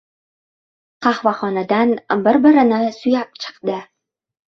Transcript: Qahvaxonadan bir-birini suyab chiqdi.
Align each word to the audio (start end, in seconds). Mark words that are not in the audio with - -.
Qahvaxonadan 1.09 1.95
bir-birini 2.25 2.83
suyab 3.01 3.41
chiqdi. 3.47 3.81